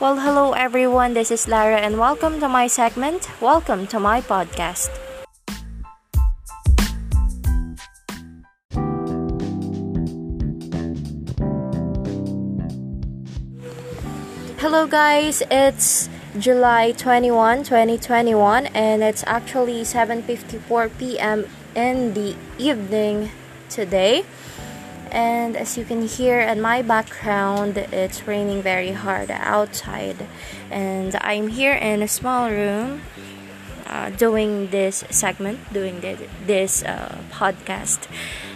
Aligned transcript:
Well, 0.00 0.18
hello 0.18 0.58
everyone. 0.58 1.14
This 1.14 1.30
is 1.30 1.46
Lara, 1.46 1.78
and 1.78 2.00
welcome 2.00 2.40
to 2.40 2.48
my 2.48 2.66
segment. 2.66 3.30
Welcome 3.40 3.86
to 3.94 4.00
my 4.00 4.20
podcast. 4.20 4.90
Hello, 14.58 14.88
guys. 14.90 15.44
It's 15.48 16.10
July 16.40 16.90
21, 16.98 17.62
2021, 17.62 18.66
and 18.74 19.04
it's 19.04 19.22
actually 19.28 19.86
7:54 19.86 20.90
p.m. 20.98 21.46
in 21.78 22.14
the 22.18 22.34
evening 22.58 23.30
today. 23.70 24.26
And 25.14 25.56
as 25.56 25.78
you 25.78 25.84
can 25.84 26.02
hear 26.08 26.40
in 26.40 26.60
my 26.60 26.82
background, 26.82 27.78
it's 27.78 28.26
raining 28.26 28.62
very 28.62 28.90
hard 28.90 29.30
outside. 29.30 30.26
And 30.72 31.14
I'm 31.20 31.46
here 31.48 31.74
in 31.74 32.02
a 32.02 32.08
small 32.08 32.50
room 32.50 33.02
uh, 33.86 34.10
doing 34.10 34.70
this 34.70 35.04
segment, 35.10 35.72
doing 35.72 36.00
this 36.44 36.82
uh, 36.82 37.16
podcast. 37.30 38.08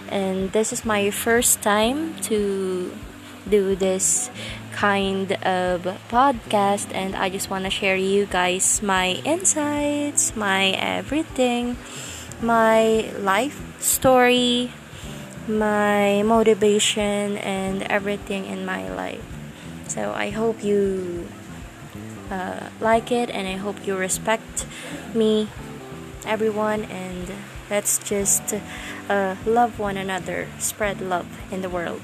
And 0.09 0.51
this 0.51 0.73
is 0.73 0.85
my 0.85 1.11
first 1.13 1.63
time 1.63 2.16
to 2.23 2.93
do 3.49 3.77
this 3.77 4.29
kind 4.73 5.33
of 5.33 5.83
podcast 6.11 6.93
and 6.95 7.16
I 7.16 7.29
just 7.30 7.51
want 7.51 7.65
to 7.65 7.71
share 7.71 7.97
you 7.97 8.27
guys 8.27 8.83
my 8.83 9.23
insights, 9.25 10.37
my 10.37 10.71
everything, 10.71 11.77
my 12.41 13.11
life 13.19 13.59
story, 13.80 14.73
my 15.48 16.23
motivation 16.23 17.38
and 17.38 17.83
everything 17.84 18.45
in 18.45 18.66
my 18.66 18.88
life. 18.88 19.24
So 19.88 20.13
I 20.13 20.30
hope 20.30 20.63
you 20.63 21.27
uh, 22.30 22.68
like 22.80 23.10
it 23.10 23.30
and 23.30 23.49
I 23.49 23.57
hope 23.57 23.87
you 23.87 23.96
respect 23.96 24.66
me, 25.15 25.49
everyone, 26.26 26.85
and 26.85 27.32
let's 27.71 27.99
just 27.99 28.54
uh, 29.09 29.37
love 29.46 29.79
one 29.79 29.96
another, 29.96 30.49
spread 30.59 31.01
love 31.01 31.26
in 31.51 31.63
the 31.63 31.71
world. 31.71 32.02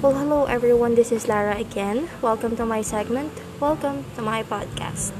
Well, 0.00 0.16
hello 0.16 0.48
everyone, 0.48 0.94
this 0.94 1.12
is 1.12 1.28
Lara 1.28 1.60
again. 1.60 2.08
Welcome 2.22 2.56
to 2.56 2.64
my 2.64 2.80
segment. 2.80 3.36
Welcome 3.60 4.08
to 4.16 4.24
my 4.24 4.40
podcast. 4.42 5.12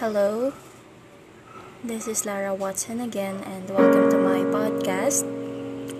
Hello, 0.00 0.54
this 1.84 2.08
is 2.08 2.24
Lara 2.24 2.54
Watson 2.56 3.04
again, 3.04 3.44
and 3.44 3.68
welcome 3.68 4.08
to 4.08 4.16
my 4.16 4.40
podcast. 4.48 5.28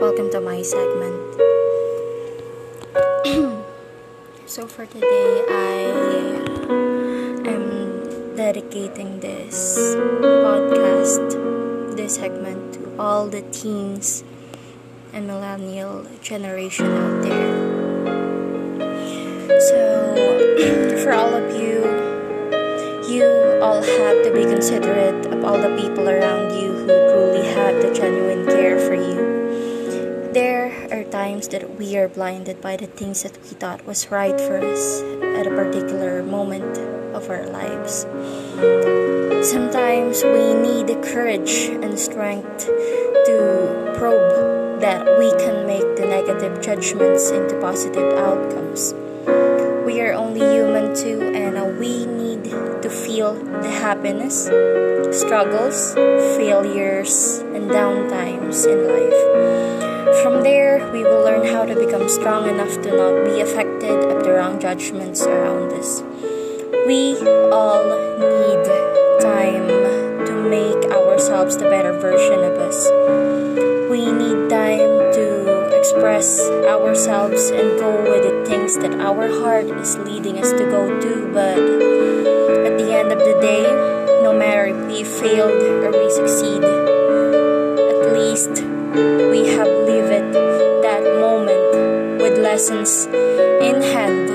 Welcome 0.01 0.33
to 0.33 0.41
my 0.41 0.65
segment. 0.65 1.21
so, 4.49 4.65
for 4.65 4.89
today, 4.89 5.45
I 5.53 5.93
am 7.45 8.37
dedicating 8.41 9.21
this 9.21 9.77
podcast 10.33 11.44
all 12.99 13.27
the 13.27 13.43
teens 13.51 14.25
and 15.13 15.27
millennial 15.27 16.07
generation 16.23 16.87
out 16.87 17.23
there. 17.23 17.75
So, 19.61 20.99
for 21.03 21.13
all 21.13 21.35
of 21.35 21.55
you, 21.61 21.85
you 23.09 23.25
all 23.63 23.83
have 23.83 24.25
to 24.25 24.31
be 24.35 24.43
considerate 24.45 25.27
of 25.27 25.45
all 25.45 25.59
the 25.59 25.77
people 25.81 26.09
around 26.09 26.59
you 26.59 26.73
who 26.73 26.87
truly 26.87 27.47
have 27.55 27.83
the 27.83 27.93
genuine 27.95 28.47
care 28.47 28.79
for 28.79 28.95
you. 28.95 30.33
There 30.33 30.73
are 30.91 31.05
times 31.05 31.49
that 31.49 31.79
we 31.79 31.97
are 31.97 32.09
blinded 32.09 32.61
by 32.61 32.77
the 32.77 32.87
things 32.87 33.23
that 33.23 33.37
we 33.43 33.51
thought 33.51 33.87
was 33.87 34.11
right 34.11 34.39
for 34.41 34.59
us 34.59 35.03
at 35.39 35.47
a 35.47 35.51
particular 35.51 36.23
moment 36.23 36.77
of 37.15 37.31
our 37.31 37.47
lives. 37.47 38.05
Sometimes 39.45 40.25
we 40.25 40.55
need 40.55 40.87
the 40.87 40.97
courage 41.13 41.69
and 41.69 41.99
strength 41.99 42.65
to 42.65 43.93
probe 43.95 44.81
that 44.81 45.05
we 45.19 45.29
can 45.37 45.67
make 45.67 45.85
the 46.01 46.07
negative 46.07 46.63
judgments 46.63 47.29
into 47.29 47.61
positive 47.61 48.17
outcomes. 48.17 48.95
We 49.85 50.01
are 50.01 50.15
only 50.15 50.41
human 50.41 50.97
too, 50.97 51.21
and 51.37 51.79
we 51.79 52.07
need 52.07 52.45
to 52.45 52.89
feel 52.89 53.35
the 53.35 53.69
happiness, 53.69 54.45
struggles, 55.13 55.93
failures, 56.41 57.45
and 57.53 57.69
downtimes 57.69 58.65
in 58.65 58.89
life. 58.89 60.23
From 60.23 60.43
there, 60.43 60.91
we 60.91 61.05
will 61.05 61.23
learn 61.23 61.47
how 61.47 61.67
to 61.67 61.75
become 61.75 62.09
strong 62.09 62.49
enough 62.49 62.81
to 62.81 62.97
not 62.97 63.27
be 63.27 63.43
affected 63.43 64.09
of 64.09 64.25
the 64.25 64.33
wrong 64.33 64.59
judgments 64.59 65.27
around 65.27 65.71
us. 65.75 66.03
We 66.87 67.17
all 67.53 67.85
need 68.19 68.74
version 72.05 72.45
of 72.45 72.61
us. 72.61 72.85
We 73.89 74.13
need 74.13 74.51
time 74.53 74.93
to 75.17 75.27
express 75.73 76.39
ourselves 76.69 77.49
and 77.49 77.81
go 77.81 77.97
with 78.05 78.29
the 78.29 78.45
things 78.45 78.77
that 78.77 78.93
our 79.01 79.27
heart 79.41 79.65
is 79.81 79.97
leading 80.05 80.37
us 80.39 80.53
to 80.53 80.65
go 80.69 80.85
to. 81.01 81.13
But 81.33 81.57
at 82.69 82.77
the 82.77 82.93
end 82.93 83.09
of 83.11 83.21
the 83.21 83.37
day, 83.41 83.65
no 84.21 84.37
matter 84.37 84.67
if 84.67 84.77
we 84.85 85.01
failed 85.03 85.63
or 85.81 85.91
we 85.97 86.11
succeed, 86.13 86.61
at 86.61 88.13
least 88.13 88.53
we 89.33 89.49
have 89.57 89.73
lived 89.89 90.35
that 90.85 91.03
moment 91.25 92.21
with 92.21 92.37
lessons 92.37 93.07
in 93.65 93.81
hand 93.81 94.29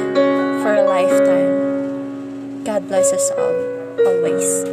for 0.64 0.74
a 0.74 0.84
lifetime. 0.90 2.64
God 2.64 2.88
bless 2.88 3.14
us 3.14 3.30
all, 3.38 3.58
always. 4.10 4.66